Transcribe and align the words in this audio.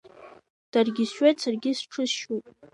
Даргьы 0.71 1.03
сшьуеит, 1.09 1.37
саргьы 1.41 1.71
сҽысшьуеит… 1.77 2.45